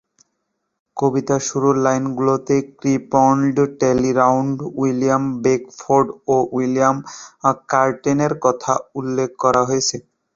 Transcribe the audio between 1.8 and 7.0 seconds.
লাইনগুলোতে "crippled Talleyrand", William Beckford এবং William